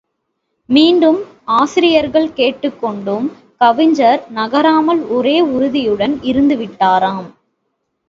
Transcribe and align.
மீண்டும் 0.69 1.19
ஆசிரியர்கள் 1.57 2.33
கேட்டுக் 2.33 2.79
கொண்டும் 2.81 3.27
கவிஞர் 3.57 4.23
நகராமல் 4.31 5.01
ஒரே 5.09 5.41
உறுதியுடன் 5.41 6.19
இருந்து 6.23 6.55
விட்டாராம். 6.55 7.29